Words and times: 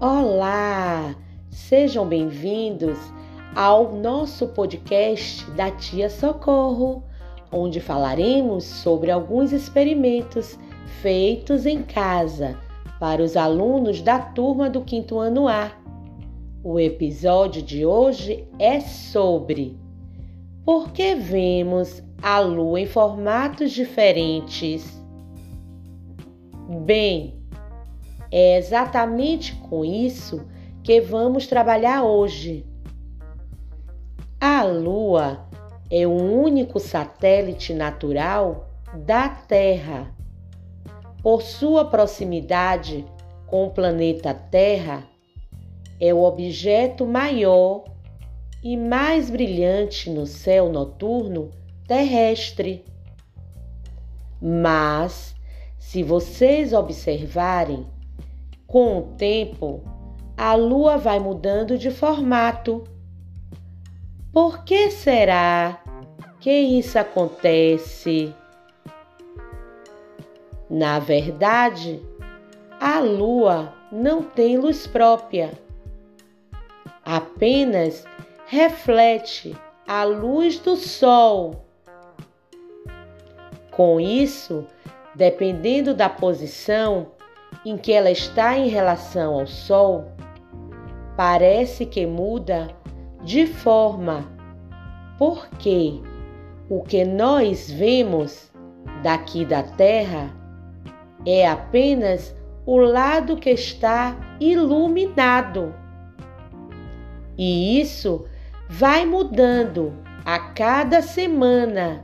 Olá! 0.00 1.14
Sejam 1.50 2.08
bem-vindos 2.08 2.98
ao 3.54 3.94
nosso 3.94 4.48
podcast 4.48 5.44
da 5.50 5.70
Tia 5.70 6.08
Socorro, 6.08 7.04
onde 7.52 7.80
falaremos 7.80 8.64
sobre 8.64 9.10
alguns 9.10 9.52
experimentos 9.52 10.58
feitos 11.02 11.66
em 11.66 11.82
casa 11.82 12.58
para 12.98 13.22
os 13.22 13.36
alunos 13.36 14.00
da 14.00 14.18
turma 14.18 14.70
do 14.70 14.80
quinto 14.80 15.18
ano 15.18 15.46
A. 15.46 15.70
O 16.64 16.80
episódio 16.80 17.60
de 17.60 17.84
hoje 17.84 18.48
é 18.58 18.80
sobre 18.80 19.78
por 20.64 20.92
que 20.92 21.14
vemos 21.14 22.02
a 22.22 22.40
lua 22.40 22.80
em 22.80 22.86
formatos 22.86 23.70
diferentes. 23.70 24.98
Bem, 26.86 27.39
é 28.30 28.56
exatamente 28.56 29.54
com 29.56 29.84
isso 29.84 30.46
que 30.82 31.00
vamos 31.00 31.46
trabalhar 31.46 32.04
hoje. 32.04 32.64
A 34.40 34.62
Lua 34.62 35.46
é 35.90 36.06
o 36.06 36.12
único 36.12 36.78
satélite 36.78 37.74
natural 37.74 38.68
da 38.94 39.28
Terra. 39.28 40.14
Por 41.22 41.42
sua 41.42 41.84
proximidade 41.84 43.04
com 43.46 43.66
o 43.66 43.70
planeta 43.70 44.32
Terra, 44.32 45.04
é 46.00 46.14
o 46.14 46.22
objeto 46.22 47.04
maior 47.04 47.84
e 48.62 48.76
mais 48.76 49.28
brilhante 49.28 50.08
no 50.08 50.26
céu 50.26 50.70
noturno 50.70 51.50
terrestre. 51.86 52.84
Mas, 54.40 55.34
se 55.78 56.02
vocês 56.02 56.72
observarem, 56.72 57.86
com 58.70 58.98
o 58.98 59.02
tempo, 59.16 59.82
a 60.36 60.54
lua 60.54 60.96
vai 60.96 61.18
mudando 61.18 61.76
de 61.76 61.90
formato. 61.90 62.84
Por 64.32 64.62
que 64.62 64.92
será 64.92 65.82
que 66.38 66.52
isso 66.52 66.96
acontece? 66.96 68.32
Na 70.70 71.00
verdade, 71.00 72.00
a 72.80 73.00
lua 73.00 73.74
não 73.90 74.22
tem 74.22 74.56
luz 74.56 74.86
própria, 74.86 75.50
apenas 77.04 78.04
reflete 78.46 79.56
a 79.84 80.04
luz 80.04 80.60
do 80.60 80.76
sol. 80.76 81.66
Com 83.72 83.98
isso, 83.98 84.64
dependendo 85.16 85.92
da 85.92 86.08
posição 86.08 87.08
em 87.64 87.76
que 87.76 87.92
ela 87.92 88.10
está 88.10 88.56
em 88.56 88.68
relação 88.68 89.34
ao 89.34 89.46
Sol, 89.46 90.06
parece 91.16 91.84
que 91.84 92.06
muda 92.06 92.68
de 93.22 93.46
forma, 93.46 94.24
porque 95.18 96.00
o 96.68 96.82
que 96.82 97.04
nós 97.04 97.70
vemos 97.70 98.50
daqui 99.02 99.44
da 99.44 99.62
Terra 99.62 100.34
é 101.26 101.46
apenas 101.46 102.34
o 102.64 102.78
lado 102.78 103.36
que 103.36 103.50
está 103.50 104.16
iluminado. 104.40 105.74
E 107.36 107.80
isso 107.80 108.24
vai 108.68 109.04
mudando 109.04 109.92
a 110.24 110.38
cada 110.38 111.02
semana, 111.02 112.02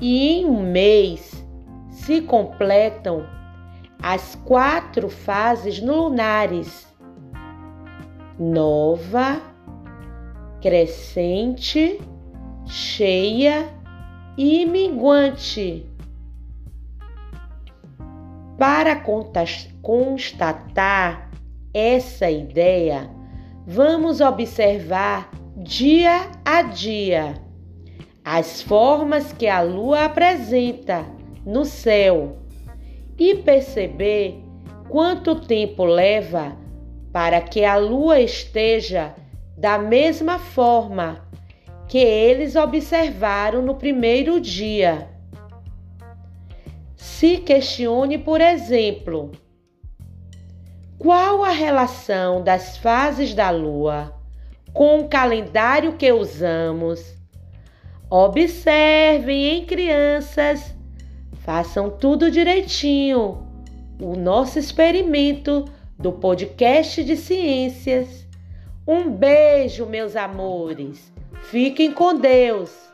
e 0.00 0.40
em 0.40 0.46
um 0.46 0.62
mês 0.62 1.46
se 1.90 2.20
completam 2.22 3.24
as 4.02 4.34
quatro 4.44 5.08
fases 5.08 5.80
lunares: 5.80 6.86
nova, 8.38 9.40
crescente, 10.60 12.00
cheia 12.66 13.68
e 14.36 14.64
minguante. 14.66 15.86
Para 18.58 19.02
constatar 19.82 21.30
essa 21.72 22.30
ideia, 22.30 23.10
vamos 23.66 24.20
observar 24.20 25.30
dia 25.56 26.30
a 26.44 26.62
dia 26.62 27.34
as 28.24 28.62
formas 28.62 29.32
que 29.32 29.46
a 29.46 29.60
lua 29.60 30.06
apresenta 30.06 31.04
no 31.44 31.64
céu 31.64 32.43
e 33.18 33.34
perceber 33.36 34.42
quanto 34.88 35.40
tempo 35.40 35.84
leva 35.84 36.56
para 37.12 37.40
que 37.40 37.64
a 37.64 37.76
lua 37.76 38.20
esteja 38.20 39.14
da 39.56 39.78
mesma 39.78 40.38
forma 40.38 41.24
que 41.88 41.98
eles 41.98 42.56
observaram 42.56 43.62
no 43.62 43.76
primeiro 43.76 44.40
dia. 44.40 45.08
Se 46.96 47.38
questione, 47.38 48.18
por 48.18 48.40
exemplo, 48.40 49.30
qual 50.98 51.44
a 51.44 51.50
relação 51.50 52.42
das 52.42 52.78
fases 52.78 53.34
da 53.34 53.50
lua 53.50 54.12
com 54.72 55.00
o 55.00 55.08
calendário 55.08 55.92
que 55.92 56.10
usamos? 56.10 57.14
Observem 58.10 59.58
em 59.58 59.66
crianças 59.66 60.73
Façam 61.44 61.90
tudo 61.90 62.30
direitinho. 62.30 63.46
O 64.00 64.16
nosso 64.16 64.58
experimento 64.58 65.66
do 65.98 66.10
podcast 66.10 67.04
de 67.04 67.18
ciências. 67.18 68.26
Um 68.86 69.10
beijo, 69.10 69.84
meus 69.84 70.16
amores. 70.16 71.12
Fiquem 71.42 71.92
com 71.92 72.18
Deus. 72.18 72.93